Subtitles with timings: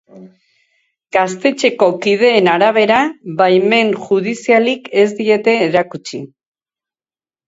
[1.15, 2.97] Gaztetxeko kideen arabera,
[3.41, 6.23] baimen judizialik ez diete erakutsi.